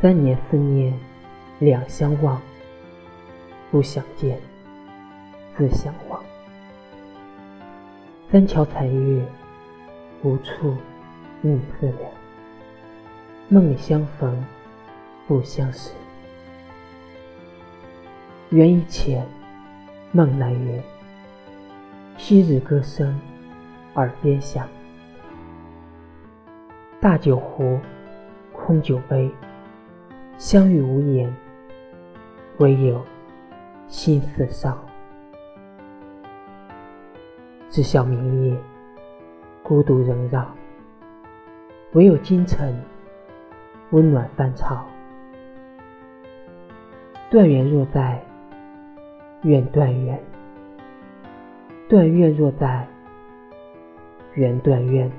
[0.00, 0.98] 三年思念
[1.58, 2.40] 两相望，
[3.70, 4.40] 不相见
[5.54, 6.18] 自相忘。
[8.30, 9.22] 三桥残月，
[10.22, 10.74] 无处
[11.42, 12.10] 觅自凉。
[13.50, 14.42] 梦里相逢
[15.26, 15.90] 不相识，
[18.48, 19.26] 缘已浅，
[20.12, 20.82] 梦难圆。
[22.16, 23.20] 昔日歌声
[23.96, 24.66] 耳边响，
[27.02, 27.78] 大酒壶，
[28.54, 29.30] 空酒杯。
[30.40, 31.30] 相遇无言，
[32.60, 33.04] 唯有
[33.88, 34.74] 心似伤。
[37.68, 38.56] 知晓明夜
[39.62, 40.48] 孤独仍绕，
[41.92, 42.74] 唯有今晨
[43.90, 44.82] 温暖翻潮。
[47.30, 48.18] 断缘若在，
[49.42, 50.16] 愿断缘；
[51.86, 52.88] 断愿若在，
[54.32, 55.12] 缘断愿。